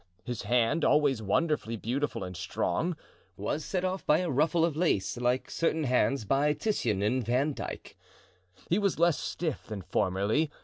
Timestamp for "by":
4.03-4.17, 6.25-6.53